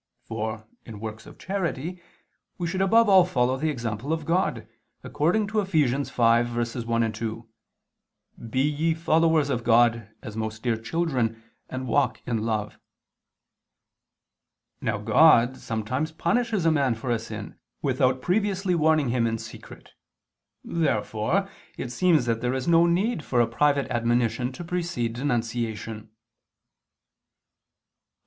For, 0.23 0.67
in 0.83 0.99
works 0.99 1.27
of 1.27 1.37
charity, 1.37 2.01
we 2.57 2.65
should 2.65 2.81
above 2.81 3.07
all 3.07 3.23
follow 3.23 3.55
the 3.57 3.69
example 3.69 4.11
of 4.11 4.25
God, 4.25 4.67
according 5.03 5.45
to 5.49 5.61
Eph. 5.61 5.73
5:1, 5.73 7.13
2: 7.13 7.49
"Be 8.49 8.61
ye 8.63 8.95
followers 8.95 9.51
of 9.51 9.63
God, 9.63 10.09
as 10.23 10.35
most 10.35 10.63
dear 10.63 10.75
children, 10.75 11.43
and 11.69 11.87
walk 11.87 12.19
in 12.25 12.39
love." 12.43 12.79
Now 14.81 14.97
God 14.97 15.55
sometimes 15.57 16.11
punishes 16.11 16.65
a 16.65 16.71
man 16.71 16.95
for 16.95 17.11
a 17.11 17.19
sin, 17.19 17.59
without 17.83 18.23
previously 18.23 18.73
warning 18.73 19.09
him 19.09 19.27
in 19.27 19.37
secret. 19.37 19.91
Therefore 20.63 21.47
it 21.77 21.91
seems 21.91 22.25
that 22.25 22.41
there 22.41 22.55
is 22.55 22.67
no 22.67 22.87
need 22.87 23.23
for 23.23 23.39
a 23.39 23.45
private 23.45 23.87
admonition 23.91 24.51
to 24.53 24.63
precede 24.63 25.13
denunciation. 25.13 26.09
Obj. 26.09 26.09